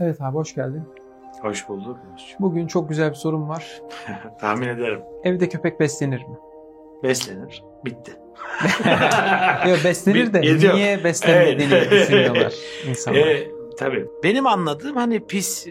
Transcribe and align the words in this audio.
Evet 0.00 0.20
abi 0.20 0.34
hoş 0.36 0.54
geldin. 0.54 0.82
Hoş 1.42 1.68
bulduk. 1.68 1.96
Bugün 2.40 2.66
çok 2.66 2.88
güzel 2.88 3.10
bir 3.10 3.14
sorum 3.14 3.48
var. 3.48 3.82
Tahmin 4.40 4.68
ederim. 4.68 5.00
Evde 5.24 5.48
köpek 5.48 5.80
beslenir 5.80 6.18
mi? 6.20 6.36
Beslenir. 7.02 7.64
Bitti. 7.84 8.12
Yok 9.68 9.78
beslenir 9.84 10.32
de 10.32 10.46
yok. 10.66 10.74
niye 10.74 11.04
beslenmediğini 11.04 11.74
Evet. 11.74 11.90
düşünüyorlar 11.90 12.52
insanlar. 12.88 13.18
Ee, 13.20 13.48
tabii. 13.78 14.06
Benim 14.24 14.46
anladığım 14.46 14.96
hani 14.96 15.26
pis 15.26 15.66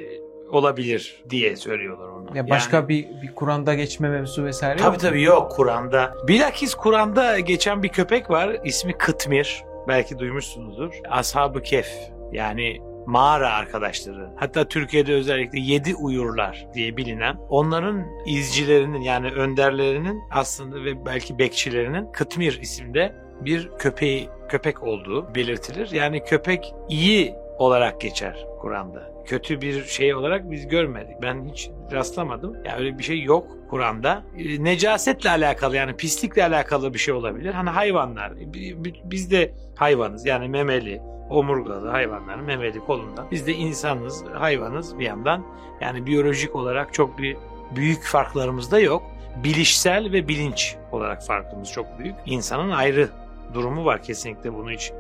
olabilir 0.52 1.24
diye 1.30 1.56
söylüyorlar 1.56 2.08
onu. 2.08 2.38
ya 2.38 2.50
başka 2.50 2.88
bir, 2.90 3.04
bir 3.22 3.36
Kur'an'da 3.36 3.74
geçme 3.74 4.10
mevzu 4.10 4.44
vesaire 4.46 4.78
Tabii 4.78 4.94
yok. 4.94 5.00
tabii 5.00 5.24
yok 5.24 5.52
Kur'an'da. 5.52 6.14
Bilakis 6.28 6.76
Kur'an'da 6.76 7.40
geçen 7.40 7.84
bir 7.84 7.90
köpek 7.90 8.30
var. 8.30 8.58
İsmi 8.64 8.94
Kıtmir. 8.94 9.64
Belki 9.88 10.20
duymuşsunuzdur. 10.20 10.94
Ashab-ı 11.10 11.62
Kehf. 11.62 11.90
Yani 12.32 12.78
mağara 13.08 13.54
arkadaşları. 13.54 14.30
Hatta 14.36 14.68
Türkiye'de 14.68 15.14
özellikle 15.14 15.60
yedi 15.60 15.96
uyurlar 15.96 16.68
diye 16.74 16.98
bilinen 16.98 17.38
onların 17.50 18.06
izcilerinin 18.26 19.02
yani 19.02 19.32
önderlerinin 19.32 20.24
aslında 20.32 20.84
ve 20.84 21.06
belki 21.06 21.40
bekçilerinin 21.40 22.12
Kıtmir 22.12 22.62
isimde 22.62 23.16
bir 23.42 23.70
köpeği 23.80 24.30
köpek 24.50 24.84
olduğu 24.84 25.36
belirtilir. 25.36 25.92
Yani 25.92 26.24
köpek 26.24 26.74
iyi 26.90 27.36
olarak 27.60 28.02
geçer 28.02 28.46
Kur'an'da. 28.62 29.16
Kötü 29.26 29.62
bir 29.62 29.84
şey 29.84 30.16
olarak 30.16 30.52
biz 30.52 30.68
görmedik. 30.68 31.16
Ben 31.22 31.46
hiç 31.52 31.70
rastlamadım. 31.92 32.56
Yani 32.66 32.80
öyle 32.80 32.98
bir 32.98 33.04
şey 33.04 33.22
yok 33.24 33.48
Kur'an'da. 33.70 34.24
E, 34.38 34.64
Necasetle 34.64 35.30
alakalı 35.30 35.76
yani 35.76 35.96
pislikle 35.96 36.44
alakalı 36.46 36.94
bir 36.94 37.00
şey 37.00 37.14
olabilir. 37.14 37.54
Hani 37.54 37.70
hayvanlar. 37.70 38.36
bi- 38.38 38.84
bi- 38.86 39.02
Biz 39.04 39.32
de 39.32 39.52
hayvanız 39.76 40.26
yani 40.26 40.48
memeli, 40.50 41.02
omurgalı 41.30 41.90
hayvanların 41.90 42.44
memeli 42.46 42.80
kolunda. 42.80 43.26
Biz 43.32 43.48
de 43.48 43.54
insanız, 43.54 44.24
hayvanız 44.34 45.00
bir 45.00 45.06
yandan. 45.06 45.46
Yani 45.82 46.06
biyolojik 46.06 46.56
olarak 46.56 46.94
çok 46.94 47.18
bir 47.18 47.38
büyük 47.76 48.04
farklarımız 48.04 48.72
da 48.72 48.80
yok. 48.80 49.04
Bilişsel 49.44 50.12
ve 50.12 50.28
bilinç 50.28 50.76
olarak 50.92 51.24
farkımız 51.26 51.72
çok 51.72 52.00
büyük. 52.00 52.16
İnsanın 52.26 52.72
ayrı 52.72 53.10
durumu 53.54 53.86
var 53.86 54.02
kesinlikle 54.04 54.54
bunu 54.54 54.72
hiç 54.72 54.92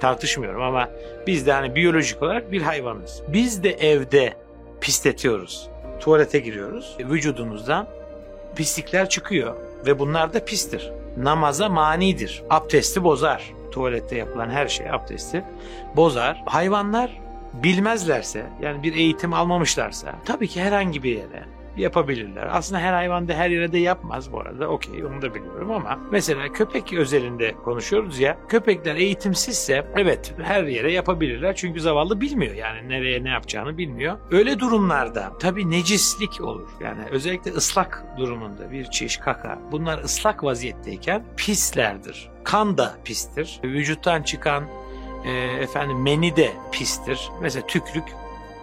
tartışmıyorum 0.00 0.62
ama 0.62 0.88
biz 1.26 1.46
de 1.46 1.52
hani 1.52 1.74
biyolojik 1.74 2.22
olarak 2.22 2.52
bir 2.52 2.62
hayvanız. 2.62 3.22
Biz 3.28 3.62
de 3.62 3.70
evde 3.70 4.34
pisletiyoruz. 4.80 5.68
Tuvalete 6.00 6.38
giriyoruz. 6.38 6.96
Vücudumuzdan 7.00 7.88
pislikler 8.56 9.08
çıkıyor 9.08 9.56
ve 9.86 9.98
bunlar 9.98 10.32
da 10.32 10.44
pistir. 10.44 10.92
Namaza 11.16 11.68
manidir. 11.68 12.42
Abdesti 12.50 13.04
bozar. 13.04 13.52
Tuvalette 13.72 14.16
yapılan 14.16 14.50
her 14.50 14.68
şey 14.68 14.90
abdesti 14.90 15.44
bozar. 15.96 16.42
Hayvanlar 16.46 17.20
bilmezlerse 17.52 18.46
yani 18.62 18.82
bir 18.82 18.94
eğitim 18.94 19.32
almamışlarsa 19.32 20.14
tabii 20.24 20.48
ki 20.48 20.62
herhangi 20.62 21.02
bir 21.02 21.16
yere 21.16 21.55
yapabilirler. 21.76 22.48
Aslında 22.52 22.80
her 22.80 22.92
hayvan 22.92 23.28
da 23.28 23.34
her 23.34 23.50
yere 23.50 23.72
de 23.72 23.78
yapmaz 23.78 24.32
bu 24.32 24.40
arada. 24.40 24.68
Okey 24.68 25.04
onu 25.04 25.22
da 25.22 25.34
biliyorum 25.34 25.70
ama 25.70 25.98
mesela 26.10 26.52
köpek 26.52 26.92
özelinde 26.92 27.54
konuşuyoruz 27.64 28.20
ya. 28.20 28.38
Köpekler 28.48 28.96
eğitimsizse 28.96 29.86
evet 29.96 30.34
her 30.42 30.64
yere 30.64 30.92
yapabilirler. 30.92 31.56
Çünkü 31.56 31.80
zavallı 31.80 32.20
bilmiyor 32.20 32.54
yani 32.54 32.88
nereye 32.88 33.24
ne 33.24 33.28
yapacağını 33.28 33.78
bilmiyor. 33.78 34.16
Öyle 34.30 34.58
durumlarda 34.58 35.32
tabii 35.40 35.70
necislik 35.70 36.40
olur. 36.40 36.68
Yani 36.80 37.02
özellikle 37.10 37.50
ıslak 37.50 38.04
durumunda 38.18 38.70
bir 38.70 38.84
çiş 38.84 39.16
kaka 39.16 39.58
bunlar 39.72 39.98
ıslak 40.04 40.44
vaziyetteyken 40.44 41.24
pislerdir. 41.36 42.30
Kan 42.44 42.78
da 42.78 42.94
pistir. 43.04 43.60
Vücuttan 43.64 44.22
çıkan 44.22 44.64
e, 45.24 45.32
efendim 45.62 46.02
meni 46.02 46.36
de 46.36 46.52
pistir. 46.72 47.20
Mesela 47.42 47.66
tükrük 47.66 48.04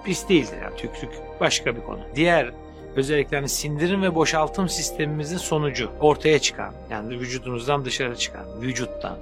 pis 0.03 0.29
değildir 0.29 0.57
yani 0.63 0.75
tükrük 0.75 1.11
başka 1.39 1.75
bir 1.75 1.81
konu. 1.81 1.99
Diğer 2.15 2.53
özellikle 2.95 3.37
hani 3.37 3.49
sindirim 3.49 4.01
ve 4.01 4.15
boşaltım 4.15 4.69
sistemimizin 4.69 5.37
sonucu 5.37 5.89
ortaya 5.99 6.39
çıkan 6.39 6.73
yani 6.89 7.19
vücudumuzdan 7.19 7.85
dışarı 7.85 8.15
çıkan, 8.15 8.61
vücuttan, 8.61 9.17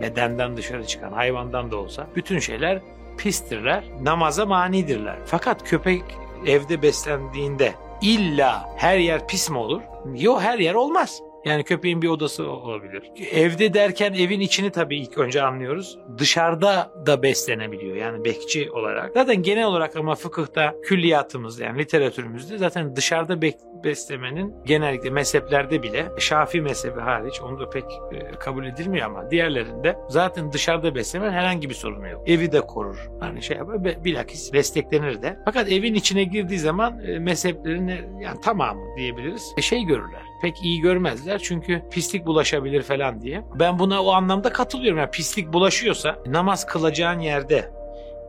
bedenden 0.00 0.56
dışarı 0.56 0.86
çıkan, 0.86 1.12
hayvandan 1.12 1.70
da 1.70 1.76
olsa 1.76 2.06
bütün 2.16 2.38
şeyler 2.38 2.80
pistirler, 3.18 3.84
namaza 4.02 4.46
manidirler. 4.46 5.16
Fakat 5.26 5.64
köpek 5.64 6.02
evde 6.46 6.82
beslendiğinde 6.82 7.74
illa 8.02 8.74
her 8.76 8.98
yer 8.98 9.26
pis 9.26 9.50
mi 9.50 9.58
olur? 9.58 9.82
Yok 10.14 10.42
her 10.42 10.58
yer 10.58 10.74
olmaz. 10.74 11.22
Yani 11.44 11.64
köpeğin 11.64 12.02
bir 12.02 12.08
odası 12.08 12.48
olabilir. 12.50 13.02
Evde 13.32 13.74
derken 13.74 14.12
evin 14.12 14.40
içini 14.40 14.70
tabii 14.70 14.96
ilk 14.98 15.18
önce 15.18 15.42
anlıyoruz. 15.42 15.98
Dışarıda 16.18 16.90
da 17.06 17.22
beslenebiliyor 17.22 17.96
yani 17.96 18.24
bekçi 18.24 18.70
olarak. 18.70 19.10
Zaten 19.14 19.42
genel 19.42 19.64
olarak 19.66 19.96
ama 19.96 20.14
fıkıhta 20.14 20.74
külliyatımızda 20.82 21.64
yani 21.64 21.78
literatürümüzde 21.78 22.58
zaten 22.58 22.96
dışarıda 22.96 23.34
bek- 23.34 23.71
beslemenin 23.84 24.54
genellikle 24.64 25.10
mezheplerde 25.10 25.82
bile 25.82 26.08
Şafii 26.18 26.60
mezhebi 26.60 27.00
hariç 27.00 27.40
onu 27.40 27.60
da 27.60 27.70
pek 27.70 27.84
e, 28.12 28.30
kabul 28.38 28.66
edilmiyor 28.66 29.06
ama 29.06 29.30
diğerlerinde 29.30 29.98
zaten 30.08 30.52
dışarıda 30.52 30.94
beslemen 30.94 31.32
herhangi 31.32 31.68
bir 31.68 31.74
sorunu 31.74 32.08
yok. 32.08 32.28
Evi 32.28 32.52
de 32.52 32.60
korur. 32.60 33.10
Hani 33.20 33.42
şey 33.42 33.56
yapar 33.56 34.04
bilakis 34.04 34.52
desteklenir 34.52 35.22
de. 35.22 35.38
Fakat 35.44 35.72
evin 35.72 35.94
içine 35.94 36.24
girdiği 36.24 36.58
zaman 36.58 37.00
e, 37.06 37.18
mezheplerin 37.18 37.88
e, 37.88 38.00
yani 38.20 38.40
tamamı 38.40 38.96
diyebiliriz. 38.96 39.54
Şey 39.60 39.84
görürler. 39.84 40.22
Pek 40.42 40.64
iyi 40.64 40.80
görmezler 40.80 41.38
çünkü 41.38 41.82
pislik 41.90 42.26
bulaşabilir 42.26 42.82
falan 42.82 43.20
diye. 43.20 43.42
Ben 43.54 43.78
buna 43.78 44.02
o 44.02 44.10
anlamda 44.10 44.52
katılıyorum. 44.52 44.98
Yani 44.98 45.10
pislik 45.10 45.52
bulaşıyorsa 45.52 46.18
namaz 46.26 46.66
kılacağın 46.66 47.20
yerde 47.20 47.70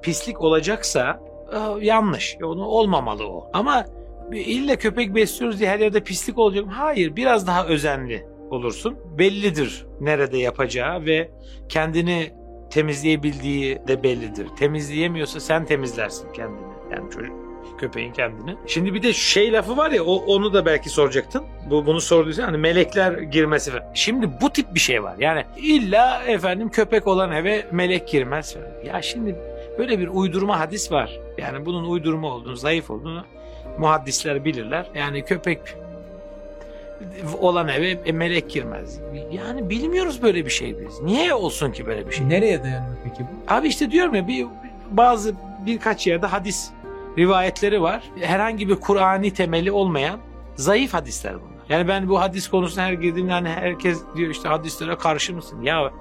pislik 0.01 0.41
olacaksa 0.41 1.19
yanlış. 1.81 2.37
Onu 2.43 2.65
olmamalı 2.65 3.27
o. 3.27 3.49
Ama 3.53 3.85
illa 4.39 4.75
köpek 4.75 5.16
besliyoruz 5.16 5.59
diye 5.59 5.69
her 5.69 5.79
yerde 5.79 6.03
pislik 6.03 6.38
olacak. 6.38 6.66
mı? 6.66 6.71
Hayır, 6.71 7.16
biraz 7.16 7.47
daha 7.47 7.66
özenli 7.67 8.25
olursun. 8.49 8.97
Bellidir 9.17 9.85
nerede 10.01 10.38
yapacağı 10.38 11.05
ve 11.05 11.31
kendini 11.69 12.31
temizleyebildiği 12.69 13.79
de 13.88 14.03
bellidir. 14.03 14.47
Temizleyemiyorsa 14.59 15.39
sen 15.39 15.66
temizlersin 15.66 16.31
kendini. 16.31 16.73
Yani 16.91 17.11
çocuk 17.11 17.44
köpeğin 17.77 18.13
kendini. 18.13 18.55
Şimdi 18.67 18.94
bir 18.94 19.03
de 19.03 19.13
şey 19.13 19.53
lafı 19.53 19.77
var 19.77 19.91
ya 19.91 20.03
o, 20.03 20.16
onu 20.16 20.53
da 20.53 20.65
belki 20.65 20.89
soracaktın. 20.89 21.44
Bu 21.69 21.85
bunu 21.85 22.01
sorduysan 22.01 22.44
hani 22.44 22.57
melekler 22.57 23.13
girmesi. 23.13 23.71
Şimdi 23.94 24.29
bu 24.41 24.50
tip 24.50 24.75
bir 24.75 24.79
şey 24.79 25.03
var. 25.03 25.15
Yani 25.19 25.45
illa 25.57 26.23
efendim 26.23 26.69
köpek 26.69 27.07
olan 27.07 27.31
eve 27.31 27.65
melek 27.71 28.07
girmez. 28.07 28.57
Ya 28.85 29.01
şimdi 29.01 29.35
böyle 29.77 30.00
bir 30.00 30.07
uydurma 30.07 30.59
hadis 30.59 30.91
var. 30.91 31.19
Yani 31.38 31.65
bunun 31.65 31.89
uydurma 31.89 32.27
olduğunu, 32.27 32.55
zayıf 32.55 32.91
olduğunu 32.91 33.25
muhaddisler 33.78 34.46
bilirler. 34.46 34.85
Yani 34.96 35.25
köpek 35.25 35.59
olan 37.40 37.68
eve 37.68 37.90
e, 38.06 38.12
melek 38.12 38.50
girmez. 38.50 39.00
Yani 39.31 39.69
bilmiyoruz 39.69 40.22
böyle 40.22 40.46
bir 40.46 40.50
şey 40.50 40.75
biz. 40.79 41.01
Niye 41.01 41.34
olsun 41.34 41.72
ki 41.72 41.85
böyle 41.85 42.07
bir 42.07 42.12
şey? 42.12 42.29
Nereye 42.29 42.63
dayanıyor 42.63 42.96
peki 43.03 43.24
bu? 43.24 43.53
Abi 43.53 43.68
işte 43.68 43.91
diyorum 43.91 44.16
ya 44.16 44.28
bir 44.28 44.47
bazı 44.91 45.34
birkaç 45.66 46.07
yerde 46.07 46.25
hadis 46.25 46.69
rivayetleri 47.18 47.81
var. 47.81 48.03
Herhangi 48.22 48.69
bir 48.69 48.75
Kur'ani 48.75 49.34
temeli 49.34 49.72
olmayan 49.72 50.19
zayıf 50.56 50.94
hadisler 50.94 51.34
bunlar. 51.34 51.53
Yani 51.69 51.88
ben 51.88 52.09
bu 52.09 52.19
hadis 52.22 52.47
konusuna 52.47 52.84
her 52.84 52.94
girdiğimde 52.94 53.31
hani 53.31 53.50
herkes 53.50 54.01
diyor 54.16 54.31
işte 54.31 54.50
hadislere 54.50 54.95
karşı 54.95 55.34
mısın? 55.34 55.62
Ya 55.62 55.91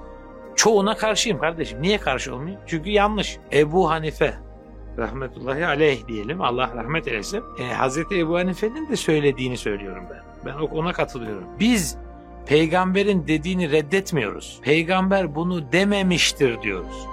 çoğuna 0.55 0.95
karşıyım 0.97 1.39
kardeşim. 1.39 1.81
Niye 1.81 1.97
karşı 1.97 2.35
olmayayım? 2.35 2.61
Çünkü 2.67 2.89
yanlış. 2.89 3.37
Ebu 3.53 3.89
Hanife 3.89 4.33
rahmetullahi 4.97 5.65
aleyh 5.65 6.07
diyelim. 6.07 6.41
Allah 6.41 6.71
rahmet 6.75 7.07
eylesin. 7.07 7.43
E, 7.59 7.73
Hazreti 7.73 8.19
Ebu 8.19 8.35
Hanife'nin 8.37 8.89
de 8.89 8.95
söylediğini 8.95 9.57
söylüyorum 9.57 10.03
ben. 10.09 10.23
Ben 10.45 10.53
ona 10.53 10.93
katılıyorum. 10.93 11.47
Biz 11.59 11.97
peygamberin 12.45 13.27
dediğini 13.27 13.71
reddetmiyoruz. 13.71 14.59
Peygamber 14.61 15.35
bunu 15.35 15.71
dememiştir 15.71 16.61
diyoruz. 16.61 17.07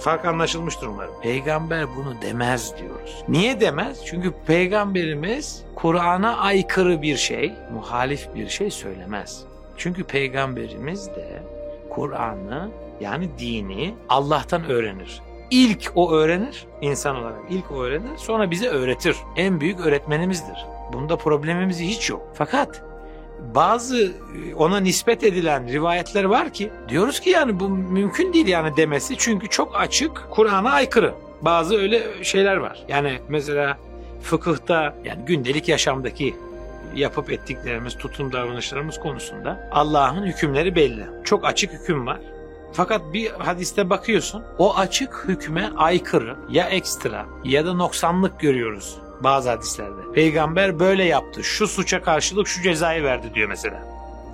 Fark 0.00 0.24
anlaşılmıştır 0.24 0.86
umarım. 0.86 1.14
Peygamber 1.22 1.86
bunu 1.96 2.14
demez 2.22 2.74
diyoruz. 2.78 3.24
Niye 3.28 3.60
demez? 3.60 4.04
Çünkü 4.06 4.32
peygamberimiz 4.46 5.64
Kur'an'a 5.74 6.36
aykırı 6.36 7.02
bir 7.02 7.16
şey, 7.16 7.52
muhalif 7.72 8.34
bir 8.34 8.48
şey 8.48 8.70
söylemez. 8.70 9.44
Çünkü 9.76 10.04
peygamberimiz 10.04 11.06
de 11.06 11.42
Kur'an'ı 11.90 12.70
yani 13.00 13.28
dini 13.38 13.94
Allah'tan 14.08 14.64
öğrenir. 14.64 15.22
İlk 15.50 15.92
o 15.94 16.12
öğrenir, 16.12 16.66
insan 16.80 17.16
olarak 17.16 17.40
ilk 17.50 17.70
o 17.70 17.82
öğrenir, 17.82 18.16
sonra 18.16 18.50
bize 18.50 18.68
öğretir. 18.68 19.16
En 19.36 19.60
büyük 19.60 19.80
öğretmenimizdir. 19.80 20.66
Bunda 20.92 21.16
problemimiz 21.16 21.80
hiç 21.80 22.10
yok. 22.10 22.22
Fakat 22.34 22.82
bazı 23.54 24.04
e, 24.04 24.54
ona 24.54 24.80
nispet 24.80 25.24
edilen 25.24 25.68
rivayetler 25.68 26.24
var 26.24 26.52
ki 26.52 26.70
diyoruz 26.88 27.20
ki 27.20 27.30
yani 27.30 27.60
bu 27.60 27.68
mümkün 27.68 28.32
değil 28.32 28.46
yani 28.46 28.76
demesi 28.76 29.14
çünkü 29.18 29.48
çok 29.48 29.80
açık 29.80 30.26
Kur'an'a 30.30 30.70
aykırı. 30.70 31.14
Bazı 31.42 31.78
öyle 31.78 32.24
şeyler 32.24 32.56
var. 32.56 32.84
Yani 32.88 33.18
mesela 33.28 33.78
fıkıhta 34.22 34.94
yani 35.04 35.24
gündelik 35.24 35.68
yaşamdaki 35.68 36.34
yapıp 36.94 37.32
ettiklerimiz, 37.32 37.98
tutum 37.98 38.32
davranışlarımız 38.32 39.00
konusunda 39.00 39.68
Allah'ın 39.72 40.26
hükümleri 40.26 40.74
belli. 40.74 41.06
Çok 41.24 41.44
açık 41.44 41.72
hüküm 41.72 42.06
var. 42.06 42.20
Fakat 42.72 43.12
bir 43.12 43.30
hadiste 43.30 43.90
bakıyorsun 43.90 44.44
o 44.58 44.76
açık 44.76 45.24
hükme 45.28 45.70
aykırı 45.76 46.36
ya 46.48 46.68
ekstra 46.68 47.26
ya 47.44 47.66
da 47.66 47.74
noksanlık 47.74 48.40
görüyoruz 48.40 48.98
bazı 49.20 49.50
hadislerde. 49.50 50.12
Peygamber 50.14 50.78
böyle 50.78 51.04
yaptı. 51.04 51.44
Şu 51.44 51.68
suça 51.68 52.02
karşılık 52.02 52.48
şu 52.48 52.62
cezayı 52.62 53.04
verdi 53.04 53.34
diyor 53.34 53.48
mesela. 53.48 53.82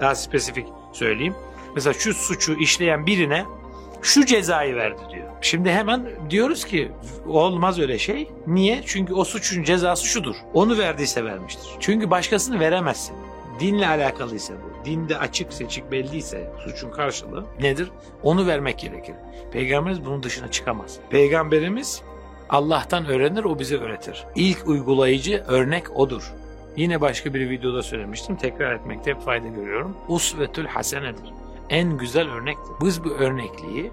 Daha 0.00 0.14
spesifik 0.14 0.66
söyleyeyim. 0.92 1.34
Mesela 1.74 1.92
şu 1.94 2.14
suçu 2.14 2.54
işleyen 2.54 3.06
birine 3.06 3.44
şu 4.02 4.26
cezayı 4.26 4.76
verdi 4.76 5.00
diyor. 5.12 5.26
Şimdi 5.40 5.70
hemen 5.70 6.06
diyoruz 6.30 6.64
ki 6.64 6.92
olmaz 7.26 7.78
öyle 7.78 7.98
şey. 7.98 8.30
Niye? 8.46 8.82
Çünkü 8.86 9.14
o 9.14 9.24
suçun 9.24 9.62
cezası 9.62 10.06
şudur. 10.06 10.36
Onu 10.54 10.78
verdiyse 10.78 11.24
vermiştir. 11.24 11.70
Çünkü 11.80 12.10
başkasını 12.10 12.60
veremezsin. 12.60 13.16
Dinle 13.60 13.88
alakalıysa 13.88 14.54
bu. 14.54 14.84
Dinde 14.84 15.18
açık 15.18 15.52
seçik 15.52 15.90
belliyse 15.92 16.50
suçun 16.64 16.90
karşılığı 16.90 17.44
nedir? 17.60 17.90
Onu 18.22 18.46
vermek 18.46 18.78
gerekir. 18.78 19.14
Peygamberimiz 19.52 20.04
bunun 20.04 20.22
dışına 20.22 20.50
çıkamaz. 20.50 20.98
Peygamberimiz 21.10 22.02
Allah'tan 22.48 23.06
öğrenir, 23.06 23.44
o 23.44 23.58
bize 23.58 23.76
öğretir. 23.76 24.24
İlk 24.34 24.68
uygulayıcı 24.68 25.44
örnek 25.46 25.96
odur. 25.96 26.32
Yine 26.76 27.00
başka 27.00 27.34
bir 27.34 27.50
videoda 27.50 27.82
söylemiştim. 27.82 28.36
Tekrar 28.36 28.74
etmekte 28.74 29.10
hep 29.10 29.20
fayda 29.20 29.48
görüyorum. 29.48 29.96
Usvetül 30.08 30.66
hasenedir. 30.66 31.32
En 31.70 31.98
güzel 31.98 32.30
örnektir. 32.30 32.72
Biz 32.80 33.04
bu 33.04 33.08
örnekliği 33.08 33.90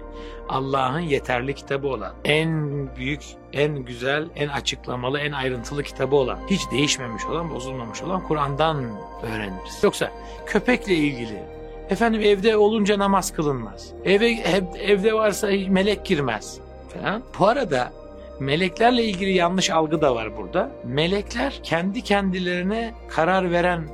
Allah'ın 0.48 1.00
yeterli 1.00 1.54
kitabı 1.54 1.88
olan, 1.88 2.12
en 2.24 2.88
büyük, 2.96 3.22
en 3.52 3.76
güzel, 3.76 4.28
en 4.36 4.48
açıklamalı, 4.48 5.18
en 5.18 5.32
ayrıntılı 5.32 5.82
kitabı 5.82 6.16
olan, 6.16 6.38
hiç 6.50 6.70
değişmemiş 6.70 7.26
olan, 7.26 7.54
bozulmamış 7.54 8.02
olan 8.02 8.22
Kur'an'dan 8.22 8.84
öğreniriz. 9.22 9.82
Yoksa 9.82 10.12
köpekle 10.46 10.94
ilgili, 10.94 11.42
efendim 11.90 12.20
evde 12.24 12.56
olunca 12.56 12.98
namaz 12.98 13.32
kılınmaz, 13.32 13.92
eve 14.04 14.30
ev, 14.30 14.62
evde 14.80 15.14
varsa 15.14 15.48
melek 15.68 16.04
girmez 16.04 16.58
falan. 16.88 17.22
Bu 17.38 17.46
arada 17.46 17.92
meleklerle 18.40 19.04
ilgili 19.04 19.32
yanlış 19.32 19.70
algı 19.70 20.00
da 20.00 20.14
var 20.14 20.36
burada. 20.36 20.70
Melekler 20.84 21.60
kendi 21.62 22.02
kendilerine 22.02 22.94
karar 23.08 23.50
veren 23.50 23.88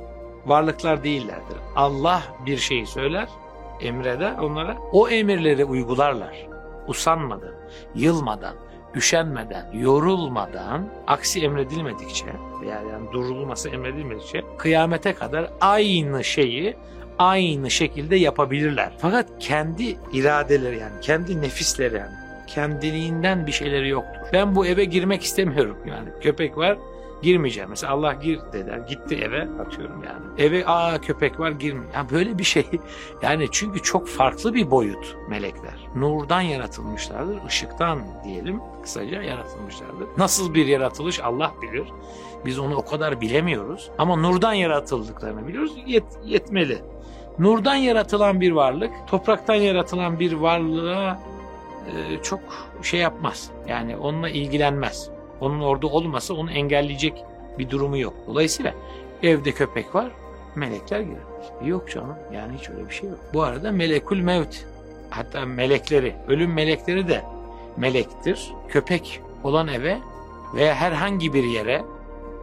varlıklar 0.45 1.03
değillerdir. 1.03 1.57
Allah 1.75 2.23
bir 2.45 2.57
şeyi 2.57 2.87
söyler, 2.87 3.27
emreder 3.81 4.37
onlara. 4.37 4.77
O 4.91 5.09
emirleri 5.09 5.65
uygularlar. 5.65 6.47
Usanmadan, 6.87 7.53
yılmadan, 7.95 8.55
üşenmeden, 8.95 9.71
yorulmadan, 9.73 10.89
aksi 11.07 11.43
emredilmedikçe 11.43 12.25
veya 12.61 12.81
yani 12.91 13.11
durulması 13.11 13.69
emredilmedikçe 13.69 14.43
kıyamete 14.57 15.13
kadar 15.13 15.51
aynı 15.61 16.23
şeyi 16.23 16.75
aynı 17.19 17.71
şekilde 17.71 18.15
yapabilirler. 18.15 18.91
Fakat 18.97 19.29
kendi 19.39 19.97
iradeleri 20.13 20.77
yani 20.77 21.01
kendi 21.01 21.41
nefisleri 21.41 21.95
yani 21.95 22.11
kendiliğinden 22.47 23.47
bir 23.47 23.51
şeyleri 23.51 23.89
yoktur. 23.89 24.21
Ben 24.33 24.55
bu 24.55 24.65
eve 24.65 24.85
girmek 24.85 25.23
istemiyorum 25.23 25.77
yani 25.87 26.09
köpek 26.21 26.57
var 26.57 26.77
girmeyeceğim. 27.21 27.69
Mesela 27.69 27.93
Allah 27.93 28.13
gir 28.13 28.39
dediler. 28.53 28.77
Gitti 28.77 29.15
eve 29.15 29.47
atıyorum 29.61 30.03
yani. 30.03 30.47
Eve 30.47 30.65
aa 30.65 31.01
köpek 31.01 31.39
var 31.39 31.51
girme. 31.51 31.83
Yani 31.93 32.09
böyle 32.11 32.37
bir 32.37 32.43
şey. 32.43 32.67
Yani 33.21 33.47
çünkü 33.51 33.81
çok 33.81 34.07
farklı 34.07 34.53
bir 34.53 34.71
boyut 34.71 35.17
melekler. 35.29 35.87
Nurdan 35.95 36.41
yaratılmışlardır. 36.41 37.45
ışıktan 37.47 37.99
diyelim 38.23 38.59
kısaca 38.83 39.21
yaratılmışlardır. 39.21 40.07
Nasıl 40.17 40.53
bir 40.53 40.65
yaratılış 40.65 41.19
Allah 41.19 41.51
bilir. 41.61 41.87
Biz 42.45 42.59
onu 42.59 42.75
o 42.75 42.85
kadar 42.85 43.21
bilemiyoruz. 43.21 43.91
Ama 43.97 44.15
nurdan 44.15 44.53
yaratıldıklarını 44.53 45.47
biliyoruz. 45.47 45.73
Yet, 45.85 46.05
yetmeli. 46.25 46.81
Nurdan 47.39 47.75
yaratılan 47.75 48.41
bir 48.41 48.51
varlık, 48.51 48.91
topraktan 49.07 49.55
yaratılan 49.55 50.19
bir 50.19 50.33
varlığa 50.33 51.19
e, 51.87 52.23
çok 52.23 52.39
şey 52.83 52.99
yapmaz. 52.99 53.49
Yani 53.67 53.97
onunla 53.97 54.29
ilgilenmez 54.29 55.10
onun 55.41 55.61
orada 55.61 55.87
olmasa 55.87 56.33
onu 56.33 56.51
engelleyecek 56.51 57.23
bir 57.59 57.69
durumu 57.69 57.97
yok. 57.97 58.13
Dolayısıyla 58.27 58.73
evde 59.23 59.51
köpek 59.51 59.95
var, 59.95 60.11
melekler 60.55 60.99
girer. 60.99 61.65
Yok 61.65 61.89
canım 61.91 62.15
yani 62.33 62.57
hiç 62.57 62.69
öyle 62.69 62.89
bir 62.89 62.93
şey 62.93 63.09
yok. 63.09 63.19
Bu 63.33 63.43
arada 63.43 63.71
melekul 63.71 64.17
mevt 64.17 64.65
hatta 65.09 65.45
melekleri, 65.45 66.15
ölüm 66.27 66.53
melekleri 66.53 67.07
de 67.07 67.21
melektir. 67.77 68.51
Köpek 68.67 69.21
olan 69.43 69.67
eve 69.67 69.97
veya 70.55 70.75
herhangi 70.75 71.33
bir 71.33 71.43
yere 71.43 71.81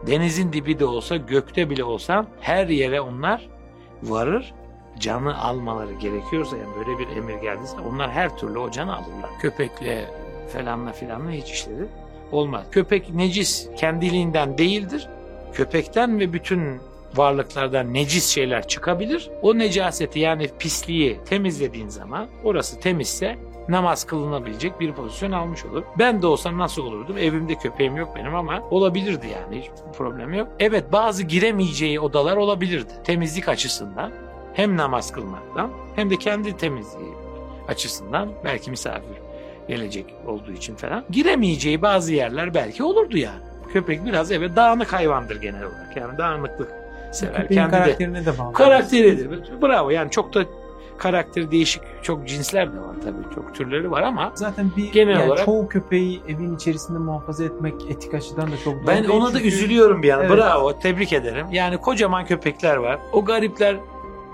denizin 0.07 0.53
dibi 0.53 0.79
de 0.79 0.85
olsa 0.85 1.17
gökte 1.17 1.69
bile 1.69 1.83
olsa 1.83 2.25
her 2.41 2.67
yere 2.67 3.01
onlar 3.01 3.49
varır 4.03 4.53
canı 4.99 5.41
almaları 5.41 5.93
gerekiyorsa 5.93 6.57
yani 6.57 6.69
böyle 6.75 6.99
bir 6.99 7.17
emir 7.17 7.35
geldiyse 7.35 7.77
onlar 7.91 8.11
her 8.11 8.37
türlü 8.37 8.59
o 8.59 8.71
canı 8.71 8.95
alırlar. 8.95 9.29
Köpekle 9.41 10.05
falanla 10.53 10.91
filanla 10.91 11.31
hiç 11.31 11.51
işleri 11.51 11.85
olmaz. 12.31 12.65
Köpek 12.71 13.13
necis 13.13 13.69
kendiliğinden 13.77 14.57
değildir. 14.57 15.07
Köpekten 15.53 16.19
ve 16.19 16.33
bütün 16.33 16.79
varlıklardan 17.15 17.93
necis 17.93 18.29
şeyler 18.29 18.67
çıkabilir. 18.67 19.29
O 19.41 19.57
necaseti 19.57 20.19
yani 20.19 20.49
pisliği 20.59 21.19
temizlediğin 21.25 21.89
zaman 21.89 22.27
orası 22.43 22.79
temizse 22.79 23.37
namaz 23.69 24.03
kılınabilecek 24.03 24.79
bir 24.79 24.93
pozisyon 24.93 25.31
almış 25.31 25.65
olur. 25.65 25.83
Ben 25.99 26.21
de 26.21 26.27
olsam 26.27 26.57
nasıl 26.57 26.83
olurdum? 26.85 27.17
Evimde 27.17 27.55
köpeğim 27.55 27.97
yok 27.97 28.09
benim 28.15 28.35
ama 28.35 28.61
olabilirdi 28.71 29.27
yani 29.27 29.61
hiç 29.61 29.69
problem 29.97 30.33
yok. 30.33 30.47
Evet 30.59 30.91
bazı 30.91 31.23
giremeyeceği 31.23 31.99
odalar 31.99 32.37
olabilirdi 32.37 32.93
temizlik 33.03 33.49
açısından. 33.49 34.11
Hem 34.53 34.77
namaz 34.77 35.11
kılmaktan 35.11 35.71
hem 35.95 36.09
de 36.09 36.15
kendi 36.15 36.57
temizliği 36.57 37.13
açısından 37.67 38.29
belki 38.43 38.71
misafir 38.71 39.28
gelecek 39.69 40.05
olduğu 40.27 40.51
için 40.51 40.75
falan 40.75 41.03
giremeyeceği 41.09 41.81
bazı 41.81 42.13
yerler 42.13 42.53
belki 42.53 42.83
olurdu 42.83 43.17
yani. 43.17 43.39
Köpek 43.73 44.05
biraz 44.05 44.31
eve 44.31 44.55
dağınık 44.55 44.93
hayvandır 44.93 45.41
genel 45.41 45.63
olarak. 45.63 45.97
Yani 45.97 46.17
dağınıklık 46.17 46.71
sever. 47.13 47.41
Köpeğin 47.41 47.61
Kendi 47.61 47.71
karakterine 47.71 48.25
de 48.25 48.37
bağlı. 48.37 48.53
karakteridir. 48.53 49.29
Bravo 49.61 49.89
yani 49.89 50.11
çok 50.11 50.33
da 50.33 50.45
karakteri 50.97 51.51
değişik 51.51 51.81
çok 52.03 52.27
cinsler 52.27 52.73
de 52.73 52.77
var 52.77 52.95
tabii 53.03 53.35
çok 53.35 53.55
türleri 53.55 53.91
var 53.91 54.01
ama 54.01 54.31
Zaten 54.35 54.71
bir 54.77 54.91
Genel 54.91 55.11
yani 55.13 55.27
olarak- 55.31 55.45
çoğu 55.45 55.67
köpeği 55.67 56.21
evin 56.27 56.55
içerisinde 56.55 56.97
muhafaza 56.99 57.43
etmek 57.43 57.73
etik 57.89 58.13
açıdan 58.13 58.51
da 58.51 58.55
çok 58.63 58.87
ben 58.87 59.03
ona 59.03 59.25
da 59.27 59.31
Çünkü- 59.31 59.47
üzülüyorum 59.47 60.03
bir 60.03 60.07
yana. 60.07 60.23
Evet. 60.23 60.37
Bravo 60.37 60.79
tebrik 60.79 61.13
ederim. 61.13 61.45
Yani 61.51 61.77
kocaman 61.77 62.25
köpekler 62.25 62.75
var. 62.75 62.99
O 63.13 63.25
garipler 63.25 63.75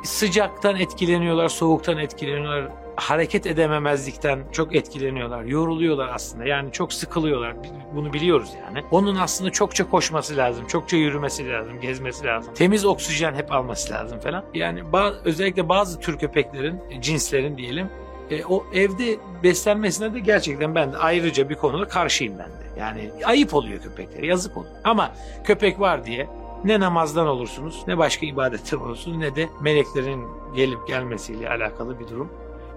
sıcaktan 0.03 0.75
etkileniyorlar, 0.75 1.49
soğuktan 1.49 1.97
etkileniyorlar. 1.97 2.67
Hareket 2.95 3.45
edememezlikten 3.47 4.39
çok 4.51 4.75
etkileniyorlar. 4.75 5.43
Yoruluyorlar 5.43 6.09
aslında. 6.13 6.45
Yani 6.45 6.71
çok 6.71 6.93
sıkılıyorlar. 6.93 7.55
Bunu 7.95 8.13
biliyoruz 8.13 8.49
yani. 8.67 8.85
Onun 8.91 9.15
aslında 9.15 9.51
çokça 9.51 9.89
koşması 9.89 10.37
lazım. 10.37 10.67
Çokça 10.67 10.97
yürümesi 10.97 11.49
lazım. 11.49 11.81
Gezmesi 11.81 12.25
lazım. 12.25 12.53
Temiz 12.53 12.85
oksijen 12.85 13.33
hep 13.33 13.51
alması 13.51 13.93
lazım 13.93 14.19
falan. 14.19 14.43
Yani 14.53 14.79
ba- 14.79 15.15
özellikle 15.25 15.69
bazı 15.69 15.99
tür 15.99 16.17
köpeklerin, 16.17 16.79
cinslerin 17.01 17.57
diyelim 17.57 17.89
e, 18.29 18.45
o 18.45 18.65
evde 18.73 19.15
beslenmesine 19.43 20.13
de 20.13 20.19
gerçekten 20.19 20.75
ben 20.75 20.93
de 20.93 20.97
ayrıca 20.97 21.49
bir 21.49 21.55
konuda 21.55 21.87
karşıyım 21.87 22.33
ben 22.39 22.47
de. 22.47 22.79
Yani 22.79 23.11
ayıp 23.25 23.53
oluyor 23.53 23.81
köpeklere, 23.81 24.27
yazık 24.27 24.57
oluyor. 24.57 24.73
Ama 24.83 25.11
köpek 25.43 25.79
var 25.79 26.05
diye 26.05 26.27
ne 26.63 26.79
namazdan 26.79 27.27
olursunuz, 27.27 27.83
ne 27.87 27.97
başka 27.97 28.25
ibadetten 28.25 28.77
olursunuz, 28.77 29.17
ne 29.17 29.35
de 29.35 29.49
meleklerin 29.61 30.23
gelip 30.55 30.87
gelmesiyle 30.87 31.49
alakalı 31.49 31.99
bir 31.99 32.07
durum 32.07 32.29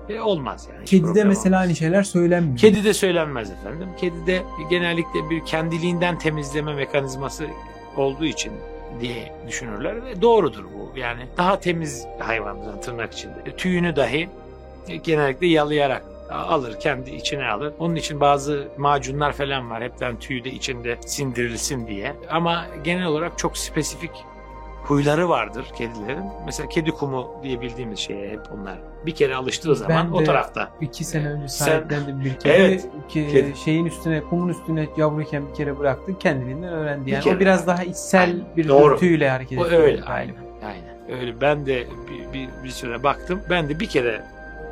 e, 0.09 0.21
olmaz 0.21 0.69
yani. 0.75 0.85
Kedide 0.85 1.25
mesela 1.25 1.57
olmaz. 1.57 1.67
aynı 1.67 1.77
şeyler 1.77 2.03
söylenmiyor. 2.03 2.59
Kedi 2.59 2.85
de 2.85 2.95
söylenmez 2.95 3.51
efendim. 3.51 3.89
Kedi 4.01 4.27
de 4.27 4.43
genellikle 4.71 5.31
bir 5.31 5.45
kendiliğinden 5.45 6.19
temizleme 6.19 6.75
mekanizması 6.75 7.47
olduğu 7.97 8.25
için 8.25 8.53
diye 9.01 9.33
düşünürler 9.49 10.05
ve 10.05 10.23
doğrudur 10.23 10.65
bu. 10.65 10.99
Yani 10.99 11.21
daha 11.37 11.61
temiz 11.61 12.07
hayvandır 12.19 12.83
tırnak 12.83 13.13
içinde. 13.13 13.35
E, 13.47 13.57
Tüyünü 13.57 13.97
dahi 13.97 14.29
e, 14.89 14.97
genellikle 14.97 15.47
yalayarak 15.47 16.03
alır, 16.31 16.81
kendi 16.81 17.11
içine 17.11 17.45
alır. 17.47 17.73
Onun 17.79 17.95
için 17.97 18.21
bazı 18.21 18.69
macunlar 18.79 19.33
falan 19.33 19.71
var. 19.71 19.83
Hepten 19.83 20.19
tüyü 20.19 20.45
de 20.45 20.51
içinde 20.51 20.97
sindirilsin 21.07 21.87
diye. 21.87 22.15
Ama 22.31 22.67
genel 22.85 23.07
olarak 23.07 23.39
çok 23.39 23.59
spesifik 23.59 24.11
huyları 24.85 25.29
vardır 25.29 25.67
kedilerin. 25.77 26.25
Mesela 26.47 26.69
kedi 26.69 26.91
kumu 26.91 27.31
diye 27.43 27.61
bildiğimiz 27.61 27.99
şeye 27.99 28.31
hep 28.31 28.41
onlar. 28.61 28.79
Bir 29.07 29.15
kere 29.15 29.37
alıştığı 29.37 29.77
zaman 29.77 30.07
Ben 30.07 30.13
o 30.17 30.21
de- 30.21 30.25
tarafta. 30.25 30.71
İki 30.81 31.05
sene 31.05 31.29
önce 31.29 31.49
Sen- 31.49 31.65
sahiplendim 31.67 32.21
bir 32.25 32.35
kedi. 32.39 32.49
Evet, 32.53 32.89
Ki 33.09 33.29
kedi. 33.33 33.57
şeyin 33.65 33.85
üstüne, 33.87 34.21
kumun 34.21 34.49
üstüne 34.49 34.89
yavruyken 34.97 35.49
bir 35.49 35.55
kere 35.55 35.79
bıraktı. 35.79 36.19
Kendiliğinden 36.19 36.73
öğrendi. 36.73 37.07
Bir 37.07 37.13
Yani 37.13 37.25
kere. 37.25 37.37
o 37.37 37.41
biraz 37.41 37.67
daha 37.67 37.83
içsel 37.85 38.21
Aynen, 38.23 38.45
bir 38.57 38.69
doğru. 38.69 38.95
dürtüyle 38.95 39.31
hareket 39.31 39.59
O 39.59 39.67
ediyor. 39.67 39.83
öyle 39.83 39.97
galiba. 39.97 40.13
aynen. 40.13 40.35
Aynen. 40.67 41.21
Öyle 41.21 41.41
ben 41.41 41.67
de 41.67 41.87
bir, 42.11 42.33
bir, 42.33 42.49
bir 42.65 42.69
süre 42.69 43.03
baktım. 43.03 43.41
Ben 43.51 43.69
de 43.69 43.81
bir 43.81 43.89
kere 43.89 44.23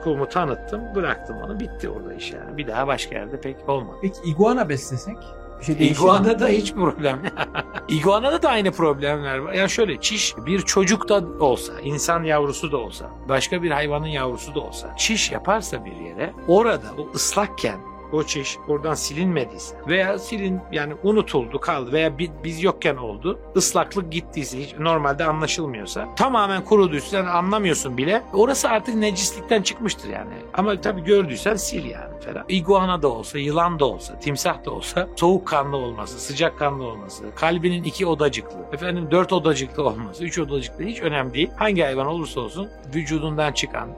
kulumu 0.04 0.28
tanıttım, 0.28 0.80
bıraktım 0.94 1.36
onu. 1.44 1.60
Bitti 1.60 1.88
orada 1.88 2.14
iş 2.14 2.32
yani. 2.32 2.56
Bir 2.56 2.66
daha 2.66 2.86
başka 2.86 3.14
yerde 3.14 3.40
pek 3.40 3.68
olmadı. 3.68 3.96
Peki 4.02 4.16
iguana 4.25 4.68
beslesek? 4.68 5.16
Bir 5.60 5.64
şey 5.64 5.78
değişir. 5.78 5.94
İguanada 5.94 6.48
hiç 6.48 6.75
problem. 6.75 7.22
İguanada 7.88 8.42
da 8.42 8.48
aynı 8.48 8.72
problemler 8.72 9.38
var. 9.38 9.52
Yani 9.52 9.70
şöyle 9.70 10.00
çiş 10.00 10.34
bir 10.46 10.60
çocuk 10.60 11.08
da 11.08 11.25
olsa, 11.40 11.80
insan 11.80 12.22
yavrusu 12.22 12.72
da 12.72 12.76
olsa, 12.76 13.10
başka 13.28 13.62
bir 13.62 13.70
hayvanın 13.70 14.06
yavrusu 14.06 14.54
da 14.54 14.60
olsa, 14.60 14.96
çiş 14.96 15.32
yaparsa 15.32 15.84
bir 15.84 15.96
yere 15.96 16.32
orada 16.48 16.86
o 16.98 17.08
ıslakken 17.14 17.95
o 18.12 18.22
çiş 18.22 18.58
oradan 18.68 18.94
silinmediyse 18.94 19.76
veya 19.88 20.18
silin 20.18 20.60
yani 20.72 20.94
unutuldu 21.02 21.60
kaldı 21.60 21.92
veya 21.92 22.18
bi- 22.18 22.30
biz 22.44 22.62
yokken 22.62 22.96
oldu 22.96 23.38
ıslaklık 23.56 24.12
gittiyse 24.12 24.58
hiç 24.58 24.75
normalde 24.78 25.25
anlaşılmıyorsa 25.25 26.08
tamamen 26.16 26.64
kuruduysa 26.64 27.06
sen 27.08 27.25
anlamıyorsun 27.26 27.96
bile 27.98 28.22
orası 28.32 28.68
artık 28.68 28.94
necislikten 28.94 29.62
çıkmıştır 29.62 30.08
yani 30.08 30.34
ama 30.54 30.80
tabii 30.80 31.04
gördüysen 31.04 31.56
sil 31.66 31.84
yani 31.84 32.20
falan. 32.20 32.44
İguana 32.48 33.02
da 33.02 33.08
olsa 33.08 33.38
yılan 33.38 33.78
da 33.80 33.84
olsa 33.84 34.18
timsah 34.20 34.64
da 34.64 34.70
olsa 34.70 35.08
soğukkanlı 35.16 35.76
olması 35.76 36.18
sıcakkanlı 36.20 36.84
olması 36.84 37.25
kalbinin 37.36 37.84
iki 37.84 38.06
odacıklı 38.06 38.56
efendim 38.72 39.08
dört 39.10 39.32
odacıklı 39.32 39.82
olması 39.86 40.25
üç 40.25 40.38
odacıklı 40.38 40.84
hiç 40.84 41.00
önemli 41.00 41.34
değil 41.34 41.50
hangi 41.56 41.82
hayvan 41.82 42.06
olursa 42.06 42.40
olsun 42.40 42.68
vücudundan 42.94 43.52
çıkan 43.52 43.88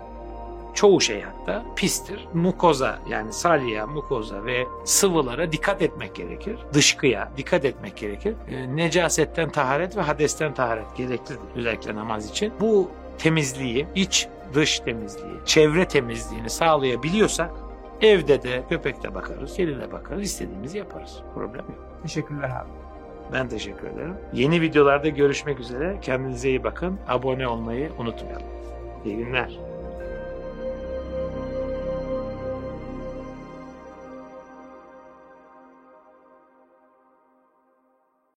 çoğu 0.78 1.00
şey 1.00 1.22
hatta 1.22 1.64
pistir. 1.76 2.28
Mukoza 2.34 2.98
yani 3.08 3.32
salya, 3.32 3.86
mukoza 3.86 4.44
ve 4.44 4.66
sıvılara 4.84 5.52
dikkat 5.52 5.82
etmek 5.82 6.14
gerekir. 6.14 6.58
Dışkıya 6.72 7.32
dikkat 7.36 7.64
etmek 7.64 7.96
gerekir. 7.96 8.34
E, 8.48 8.76
necasetten 8.76 9.50
taharet 9.50 9.96
ve 9.96 10.00
hadesten 10.00 10.54
taharet 10.54 10.96
gereklidir 10.96 11.40
özellikle 11.56 11.94
namaz 11.94 12.30
için. 12.30 12.52
Bu 12.60 12.90
temizliği, 13.18 13.86
iç 13.94 14.28
dış 14.54 14.80
temizliği, 14.80 15.34
çevre 15.44 15.88
temizliğini 15.88 16.50
sağlayabiliyorsak 16.50 17.50
evde 18.00 18.42
de 18.42 18.62
köpekte 18.68 19.14
bakarız, 19.14 19.54
kedide 19.54 19.92
bakarız, 19.92 20.22
istediğimizi 20.22 20.78
yaparız. 20.78 21.22
Problem 21.34 21.64
yok. 21.68 22.02
Teşekkürler 22.02 22.50
abi. 22.50 22.68
Ben 23.32 23.48
teşekkür 23.48 23.86
ederim. 23.86 24.14
Yeni 24.32 24.60
videolarda 24.60 25.08
görüşmek 25.08 25.60
üzere. 25.60 25.98
Kendinize 26.02 26.48
iyi 26.48 26.64
bakın. 26.64 26.98
Abone 27.08 27.48
olmayı 27.48 27.90
unutmayalım. 27.98 28.46
İyi 29.04 29.16
günler. 29.16 29.77